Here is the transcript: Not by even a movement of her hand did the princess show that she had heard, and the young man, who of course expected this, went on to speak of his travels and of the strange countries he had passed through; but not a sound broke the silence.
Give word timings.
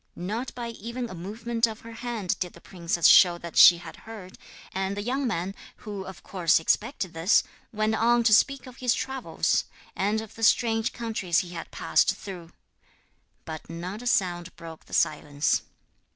Not 0.15 0.55
by 0.55 0.69
even 0.69 1.11
a 1.11 1.13
movement 1.13 1.67
of 1.67 1.81
her 1.81 1.91
hand 1.93 2.39
did 2.39 2.53
the 2.53 2.59
princess 2.59 3.05
show 3.05 3.37
that 3.37 3.55
she 3.55 3.77
had 3.77 3.97
heard, 3.97 4.39
and 4.73 4.97
the 4.97 5.03
young 5.03 5.27
man, 5.27 5.53
who 5.75 6.05
of 6.05 6.23
course 6.23 6.59
expected 6.59 7.13
this, 7.13 7.43
went 7.71 7.93
on 7.93 8.23
to 8.23 8.33
speak 8.33 8.65
of 8.65 8.77
his 8.77 8.95
travels 8.95 9.65
and 9.95 10.19
of 10.19 10.33
the 10.33 10.41
strange 10.41 10.91
countries 10.91 11.41
he 11.45 11.49
had 11.49 11.69
passed 11.69 12.15
through; 12.15 12.51
but 13.45 13.69
not 13.69 14.01
a 14.01 14.07
sound 14.07 14.55
broke 14.55 14.85
the 14.85 14.93
silence. 14.95 15.61